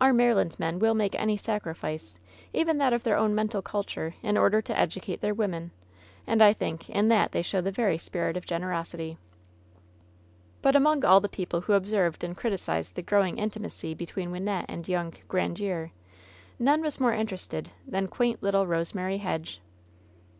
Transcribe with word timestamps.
Our 0.00 0.12
Maryland 0.12 0.56
men 0.58 0.80
will 0.80 0.94
make 0.94 1.14
any 1.14 1.36
sacrifice, 1.36 2.18
even 2.52 2.78
that 2.78 2.92
of 2.92 3.04
their 3.04 3.16
own 3.16 3.36
mental 3.36 3.62
culture, 3.62 4.16
in 4.20 4.36
order 4.36 4.60
to 4.60 4.76
educate 4.76 5.20
their 5.20 5.32
women, 5.32 5.70
and 6.26 6.42
I 6.42 6.52
think 6.52 6.90
in 6.90 7.06
that 7.10 7.30
they 7.30 7.42
show 7.42 7.60
the 7.60 7.70
very 7.70 7.96
spirit 7.96 8.36
of 8.36 8.44
generosity.'^ 8.44 9.16
But 10.60 10.74
among 10.74 11.04
all 11.04 11.20
the 11.20 11.28
people 11.28 11.60
who 11.60 11.74
observed 11.74 12.24
and 12.24 12.36
criticized 12.36 12.96
the 12.96 13.02
growing 13.02 13.38
intimacy 13.38 13.94
between 13.94 14.32
Wynnette 14.32 14.66
and 14.68 14.88
young 14.88 15.12
160 15.12 15.22
LOVE'S 15.22 15.26
BITTEREST 15.28 15.58
CUP 15.58 15.68
Grandiere, 15.68 15.90
none 16.58 16.82
was 16.82 16.98
more 16.98 17.14
interested 17.14 17.70
than 17.86 18.08
quaint 18.08 18.42
little 18.42 18.66
Rosemary 18.66 19.18
Hedge. 19.18 19.60